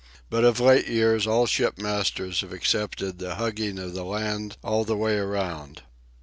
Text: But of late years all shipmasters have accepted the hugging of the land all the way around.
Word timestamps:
But 0.31 0.43
of 0.43 0.59
late 0.59 0.87
years 0.87 1.27
all 1.27 1.45
shipmasters 1.45 2.41
have 2.41 2.51
accepted 2.51 3.19
the 3.19 3.35
hugging 3.35 3.77
of 3.77 3.93
the 3.93 4.03
land 4.03 4.57
all 4.63 4.83
the 4.83 4.97
way 4.97 5.15
around. 5.15 5.83